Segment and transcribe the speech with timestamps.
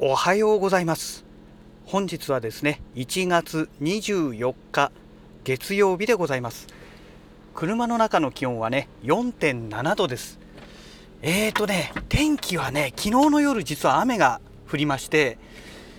[0.00, 1.24] おはようございます。
[1.84, 4.92] 本日はですね1月24日
[5.42, 6.68] 月曜日でございます。
[7.52, 10.38] 車の中の気温はね4.7度です。
[11.20, 14.40] えーとね天気はね昨日の夜実は雨が
[14.70, 15.36] 降りまして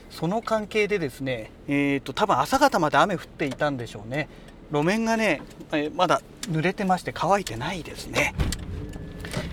[0.10, 4.30] その関係でですねえーと多分朝方まで雨降っていたんでしょうね。
[4.72, 5.42] 路面がね、
[5.74, 8.34] えー、まだ濡れてまして乾いてないですね、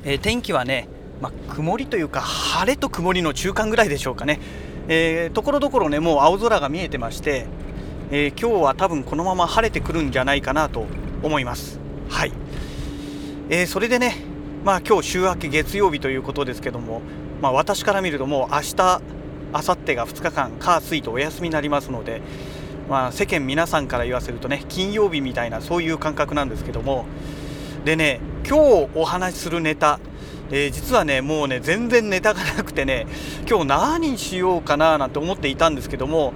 [0.05, 0.89] えー、天気はね
[1.21, 4.41] まあ、曇りというか晴れと曇りの中間ぐらいでしょうかね、
[4.89, 7.47] えー、ところどころねもう青空が見えてまして、
[8.11, 10.87] えー、今日は多分このまま晴れてくるんじゃないかなと
[11.23, 11.81] 思います。
[12.09, 12.33] はい、
[13.49, 14.17] えー、それでね
[14.65, 17.01] まあ今日週明け月曜日ということですけども、
[17.41, 19.03] まあ、私から見るともう明日
[19.53, 22.21] 明後日が2日間火水とお休みになりますので
[22.89, 27.05] まあ、世間皆さんから言わせるとね金曜日みたいなそういう感覚なんですけども。
[27.85, 30.01] でね今日お話しするネタ
[30.51, 33.07] えー、実はねもうね全然ネタがなくてね
[33.49, 36.33] 今日何しようかななんて思っていたんですけども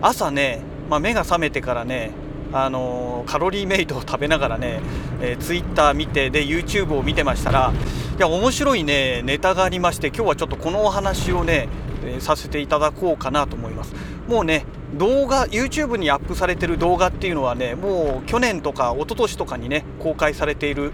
[0.00, 2.10] 朝ね、まあ、目が覚めてからね
[2.52, 4.80] あのー、カロリーメイトを食べながらね、
[5.20, 7.72] えー、ツイッター見てで YouTube を見てましたら
[8.16, 11.68] いや面白いねネタがありまして今日はちょっとこのお話をね、
[12.04, 13.94] えー、させていただこうかなと思います。
[14.26, 14.64] もうね
[14.94, 20.92] 動画 YouTube にアップされてる動画っていうのはねもう去年とか一昨年とかにね公開されている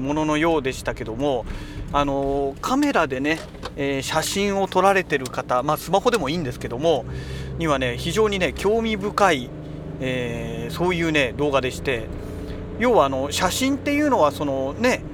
[0.00, 1.44] もののようでしたけども
[1.94, 3.38] あのカメラでね、
[3.76, 7.04] えー、写真を撮られてる方、まあ、スマホでもいいんですけども
[7.56, 9.48] にはね非常にね興味深い、
[10.00, 12.08] えー、そういうね動画でして
[12.80, 15.04] 要はあの写真っていうのはそのね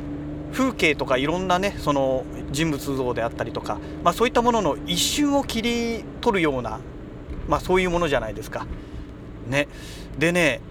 [0.55, 6.81] 風景とかいろんなねその人物像であったりとか、まあ、そういったものの一瞬を切り取るような、
[7.47, 8.67] まあ、そういうものじゃないですか。
[9.47, 9.69] ね、
[10.19, 10.63] でね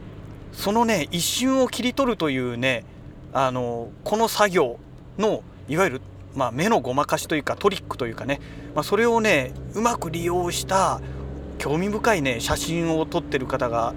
[0.54, 2.84] そのね一瞬を切り取るというね
[3.32, 4.80] あのこの作業
[5.20, 6.02] のいわゆる、
[6.36, 8.42] まあ、目のごまかしというかトリックというかね、
[8.76, 11.00] まあ、それをねうまく利用した
[11.58, 13.94] 興味深いね写真を撮ってる方が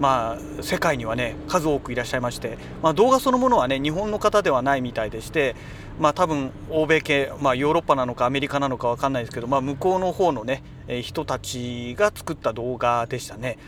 [0.00, 5.56] まあ、世界にはね数多くいらっしゃいまして、まあ、動画そのものはね日本の方ではないみたいでして、
[5.98, 13.58] まあ、多分欧米系、まあ、ヨーロッパなのかアメリカなのか分かんないですけど、まあ、向こうの方のね、え、人たちが作った動画でしたね。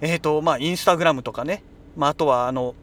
[0.00, 1.62] えーとまあ、インスタグラムとかね、
[1.96, 2.74] まあ、あとはあの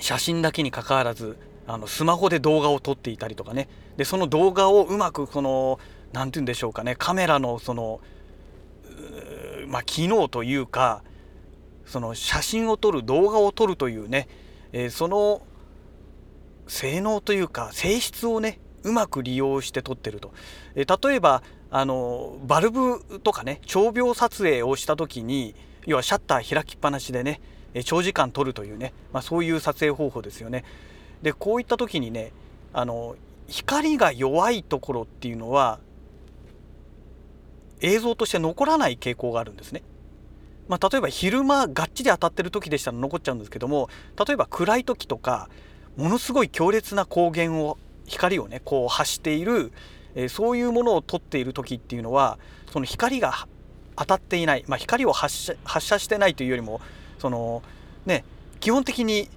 [0.00, 1.36] 写真だけにかかわらず
[1.68, 3.68] あのスマホで動画を撮っていたりとかね。
[3.96, 5.78] でその動画をうまくこの
[6.12, 6.96] 何て言うんでしょうかね。
[6.96, 8.00] カメラのその
[9.68, 11.02] まあ、機能というか
[11.84, 14.28] その写真を撮る動画を撮るというね、
[14.72, 15.42] えー、その
[16.66, 20.32] 性能というか性質をねうまく利用して撮ってると、
[20.74, 25.54] えー、例えばあのバルブとかね長秒撮影をした時に
[25.86, 27.40] 要はシャッター開きっぱなしでね
[27.84, 30.64] 長時間撮るというね、まあ、そういう撮影方法ですよね。
[31.22, 32.32] でこういった時にね
[32.72, 35.78] あの光が弱いところっていうのは
[37.80, 39.82] 映像として残らない傾向があるんですね。
[40.68, 43.88] まあ、例えば昼間がっちり当たってる時でしたら残っちゃうんですけども
[44.22, 45.48] 例えば暗い時とか
[45.96, 49.72] ものすごい強烈な光源を光をねこう発している、
[50.14, 52.38] えー、そういうものを撮っている時っていうのは
[52.70, 53.48] その光が
[53.96, 56.82] 当たっていない、まあ、光を発射発射してないというよりも
[57.18, 57.62] その
[58.04, 58.24] ね
[58.60, 59.30] 基本的に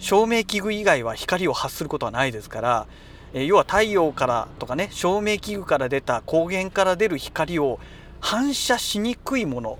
[0.00, 2.86] 照明器具以外は光を発することはないですから、
[3.32, 7.78] え要は太陽からとかね照明器具から出た光源から出る光を
[8.18, 9.78] 反射しにくいもの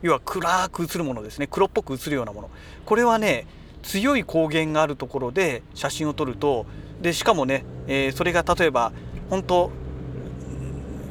[0.00, 1.48] 要は暗く映るものですね。
[1.50, 2.50] 黒っぽく映るようなもの。
[2.86, 3.46] これはね
[3.82, 6.66] 強い光源があるところで写真を撮ると
[7.00, 8.92] でしかもね、えー、それが例えば
[9.28, 9.70] 本当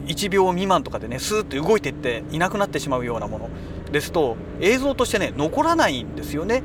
[0.06, 3.50] 1秒未満とかでねスーッと動いていっていなくなってしまうようなもの
[3.92, 6.64] ですと映像としてね残らないんですよね。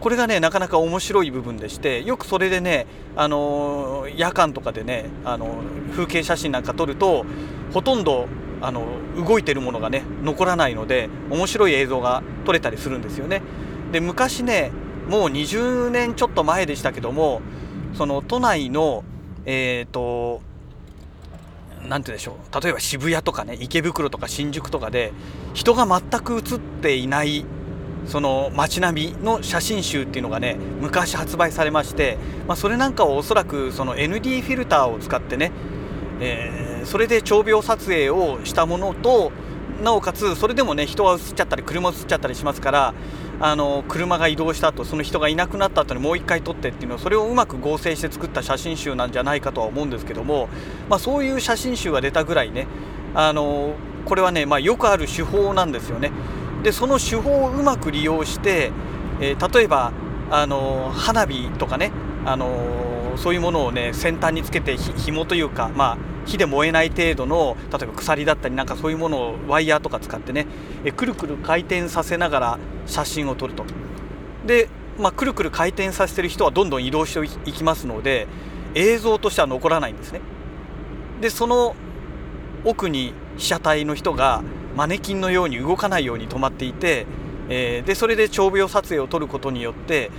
[0.00, 2.86] これがねなかなか面白い部分でしてよくそれでね、
[3.16, 7.24] あのー、夜間とかでね、あのー、風景写真なんか撮ると
[7.72, 8.28] ほとんど
[8.60, 13.42] あの動いてるものがね残らないので面白い映像が撮れたりするんですよね。
[13.92, 14.70] で昔ね
[15.08, 17.40] もう20年ちょっと前でしたけども
[17.94, 19.04] その都内の
[19.46, 20.42] えっ、と
[21.88, 25.12] 何て言うでしょう例えば渋谷とかね池袋とか新宿とかで
[25.54, 27.46] 人が全く写っていない
[28.08, 32.18] その街並みの写真集っていうのがね昔発売されまして、
[32.48, 35.52] まあ、それなんかをおそらくその ND フィルターを使ってね、
[36.20, 39.30] えー、それで長秒撮影をしたものと
[39.82, 42.94] なおかつそれでもね人が映っちゃったり車映っちゃったりしますから
[43.40, 50.48] あの車が移動した後その人がいなくなった後にもう一回撮ってっていうのそれをうまく合成して作った写真集なんじゃないかとは思うんですけども、
[50.88, 52.66] まあ、そういう写真集が出たぐらいね
[53.14, 56.10] あのこれはね、まあ、よくある手法なんですよね。
[56.62, 58.72] でその手法をうまく利用して、
[59.20, 59.92] えー、例えば
[60.30, 61.92] あの花火とかね
[62.24, 70.46] あのそういうものをね先端につけてひ紐というか、まあ、火で燃えない程度の例えば鎖だったりなんかそういうものをワイヤーとか使ってね
[70.84, 73.64] えくるくる回転させながら写真を撮ると。
[74.46, 74.68] で、
[74.98, 78.28] まあ、くるくる回転させてる人はどんどん移動していきますので
[78.74, 80.20] 映像としては残らないんですね。
[81.20, 81.74] でその
[82.64, 84.42] 奥に被写体の人が
[84.78, 87.04] マネキンのように動かないように止まっていて、
[87.48, 90.12] えー、でそれで長秒撮影を撮ることによって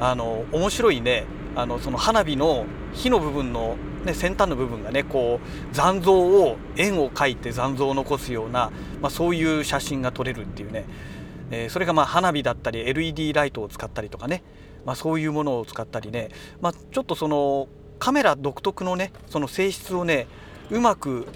[0.00, 10.86] あの面白いねあのその花火の火の部分の、ね、先端の部分がねこう残像を円を描いて残像を残すような、まあ、そういう写真が撮れるっていうね、
[11.52, 14.42] えー、それがまあ花火だったり LED ライトを使ったりとかね、
[14.84, 16.30] まあ、そういうものを使ったりね、
[16.60, 17.68] まあ、ちょっとその
[18.00, 20.26] カメラ独特のねその性質をね
[20.68, 21.28] うまく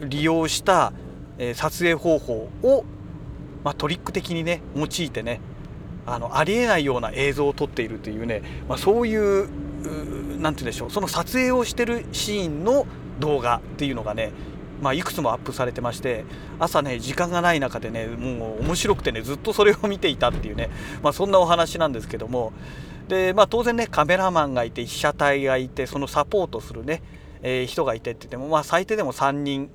[0.00, 0.94] 利用した、
[1.38, 2.84] え、撮影方法を、
[3.64, 5.40] まあ、トリック的にね用いてね
[6.06, 12.86] あのありえないような映像を撮っているというね、まあ、そういう何て言うんでしょうその撮影をしてるシーンの
[13.20, 14.32] 動画っていうのがね
[14.80, 16.24] まあ、いくつもアップされてまして
[16.58, 20.70] 朝ね時間がない中でねもう面白くてねずっとそれを見ていたっていうね、
[21.02, 22.52] まあ、そんなお話なんですけども
[23.08, 27.02] で、まあ、当然ねカメラマンがいて被写体がいてそのサポートするね、
[27.42, 29.70] えー、人がいてって言っても、まあ、最低でも3人、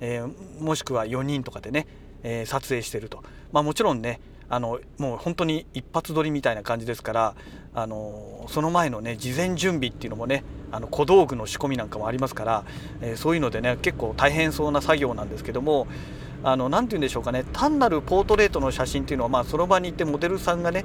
[0.00, 1.86] えー、もしくは4人とかでね、
[2.22, 3.22] えー、撮影してると、
[3.52, 7.34] まあ、もちろんねあのもう本当に一発撮りみたいな感じですから
[7.74, 10.42] あのその前のね事前準備っていうのもね
[10.72, 12.64] あの小道具の仕込みなんかもありますから、
[13.00, 15.86] えー、そういうのでね結構大変そうな作業なんですけども
[16.42, 20.84] あのなて言うんでしょうかね単なるポートレートの写真っていうのは、まあ、その場に行ってモデルさんがね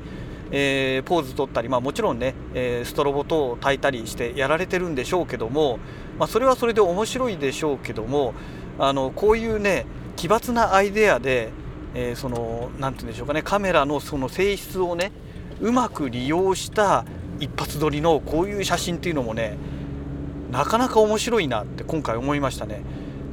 [0.55, 5.79] えー、ポーズ取ったり、まあ、もちろんね、えー、ストロボ等を焚いたりしてやられてるんでしょうけども、
[6.19, 8.35] まあ、それはそれで面白いでしょうけども
[8.79, 9.85] あのこういうね
[10.15, 11.51] 奇抜なアイデアで
[11.95, 15.11] えー、その何て言うんでしょうかねカメラのその性質をね
[15.61, 17.05] うまく利用した
[17.39, 19.57] 一発撮りのこういう写真っていうのもね
[20.51, 22.83] なかなか面白いなって今回思いましたね。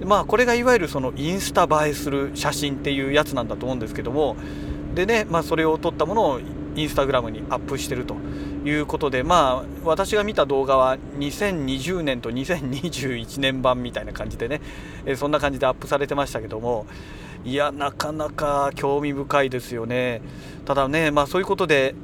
[0.05, 4.37] まあこれがいわゆるそのインスタ映えする写真っていうやつなんだと思うんですけども
[4.95, 6.41] でね、まあ、それを撮ったものを
[6.77, 8.15] インスタグラムにアップしてると
[8.65, 14.61] いうことでまあ私が見た動画は2020年と2021年版みたいな感じでね、
[15.07, 16.87] えそんな感じでアップされてましたけども
[17.45, 20.21] いやなかなか興味深いですよね。
[20.67, 21.95] ただねまあそういうことで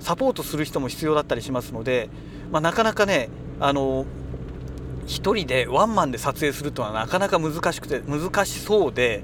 [0.00, 2.08] サポートする人も必要だったりしますので、
[2.50, 3.28] まあ、なかなかね
[3.60, 4.06] あの
[5.06, 9.22] 1人でワンマンで撮影するとはなかなか難しくて難しそうで、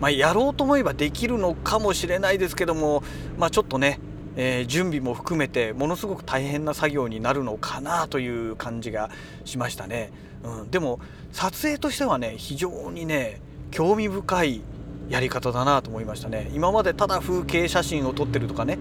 [0.00, 3.02] まあ、やろうと思えばできるのかもしれないですけども、
[3.38, 3.98] まあ、ちょっとね、
[4.36, 9.10] えー、準備も含めてものすごく大変な作業になるのかなという感じが
[9.44, 10.10] しましたね、
[10.42, 11.00] うん、でも
[11.32, 13.40] 撮影としてはね非常にね
[13.70, 14.60] 興味深い
[15.08, 16.50] やり方だなと思いましたね。
[16.54, 18.78] 今までただ風景写真を撮ってるとかね、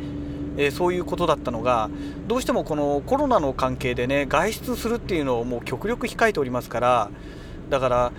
[0.57, 1.89] えー、そういうことだったのが
[2.27, 7.11] どうしてもこのコロナの関係でね外出するっていうのをもう極力控えておりますから
[7.69, 8.11] だから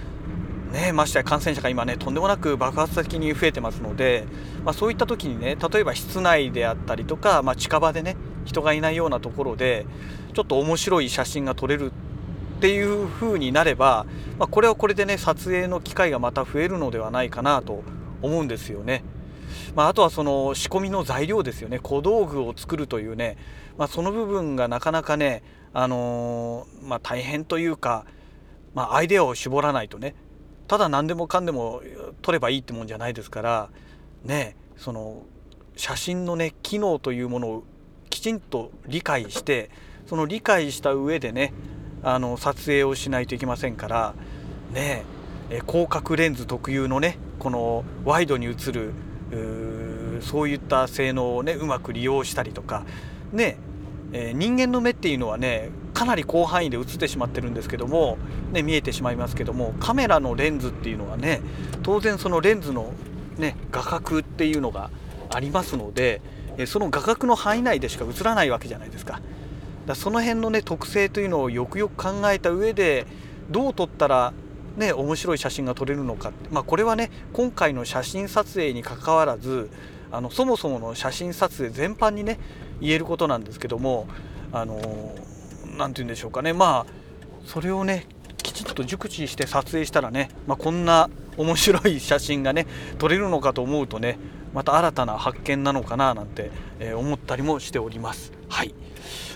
[0.73, 4.25] ね、ましてや感染者が今ねとんでもなく爆発的に増えてますので、
[4.65, 8.17] まあ、そういった時にね例えば室内であったりとか、まあ、近場でね
[8.47, 9.87] 人がいないようなところで
[10.33, 14.07] ちょっと面白い写真が撮れるっていう風になれば、
[14.39, 17.83] まあ、これはこれでね撮影の機会がまた増えるのではないかなと
[18.23, 19.05] 思うんですよね。
[19.75, 23.37] まあ、あとはその仕込みの材料ですよね小道具を作るというね、
[23.77, 25.43] まあ、その部分がなかなかね、
[25.73, 28.07] あのー、まあ、大変というか、
[28.75, 30.15] まあ、アイデアを絞らないとね
[30.73, 31.83] ただ何でもかんでも
[32.23, 33.69] 撮ればいいってもんじゃないですから
[34.25, 35.23] ねその
[35.77, 37.65] 写真のね機能というものを
[38.09, 39.69] きちんと理解して
[40.07, 41.53] その理解した上でね
[42.03, 44.15] あの撮影をしないといけませんから
[44.73, 45.05] ね
[45.67, 48.95] 広角レンズ特有のねこのワイドに映る
[50.23, 52.87] そういった性能をねうまく利用したりとか
[53.33, 53.57] ね、
[54.13, 58.19] えー、人間の目っていうのはねかなり広範囲で映ってしまってるんですけども、
[58.53, 61.41] ね、見えてしまいますけどもカメラのレンズっていうのはね
[61.83, 62.93] 当然そのレンズの、
[63.39, 64.91] ね、画角っていうのが
[65.31, 66.21] ありますので
[66.59, 69.21] えその画角の範囲内でしか映らないわけじゃないですか。
[69.87, 73.07] だその辺のね特性というのをよくよく考えた上で
[73.51, 74.33] どう撮ったら
[74.77, 79.69] ね、面白い写真が撮れるのか、まあ、これはね今回の写真撮影にかかわらず
[80.11, 82.39] あのそもそもの写真撮影全般にね
[82.83, 84.07] 言えることなんですけども
[84.53, 84.77] あの
[85.79, 86.93] 何て言うんでしょうかねまあ
[87.47, 88.07] それをね
[88.43, 92.67] きちっと熟知して撮影したらね、まあ、こんな面白い写真がね
[92.99, 94.19] 撮れるのかと思うとね
[94.53, 98.33] また新たな発見なのかななんて、えー、思ったりもしております。
[98.49, 98.75] はい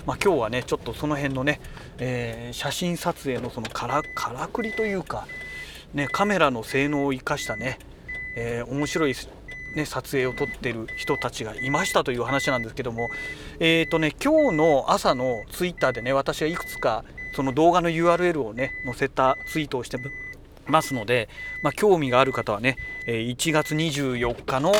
[0.04, 1.60] まあ、今日はねちょっとその辺のね、
[1.98, 5.26] えー、写真撮影のそのからからくりというか、
[5.94, 7.78] ね、カメラの性能を生かしたね、
[8.36, 9.14] えー、面白い
[9.76, 13.10] ね、撮影を撮ってる人たちがいましたという話なんですけども、
[13.60, 17.04] えーとね、今日の朝のツイッターでね私がいくつか
[17.34, 19.98] その動画の URL をね載せたツイートをして
[20.66, 21.28] ますので、
[21.62, 24.72] まあ、興味がある方はね1月24日の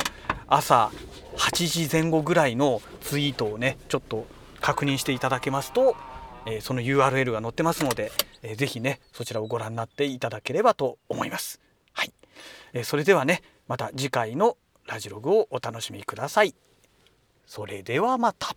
[0.49, 0.91] 朝
[1.37, 4.27] 8時前後ぐらいのツイートをねちょっと
[4.63, 5.95] 確認していただけますと、
[6.47, 8.11] えその URL が載ってますので、
[8.43, 11.61] えー、ぜひねそちらをご覧になっていただければと思います。
[11.93, 12.13] はい、
[12.73, 16.55] えそれではねまた次回のラジログをお楽しみください。
[17.47, 18.57] それではまた。